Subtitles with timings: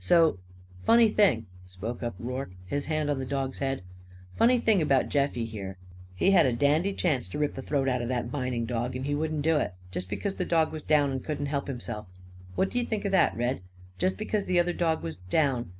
[0.03, 0.39] So"
[0.83, 3.83] "Funny thing!" spoke up Rorke, his hand on the dog's head.
[4.35, 5.77] "Funny think 'bout Jeffie, here!
[6.15, 9.05] He had a dandy chance to rip the throat out of that Vining dog; and
[9.05, 12.07] he wouldn't do it, just because the dog was down and couldn't help himself!
[12.55, 13.61] What d'you think of that, Red?
[13.99, 15.69] Just because the other dog was down.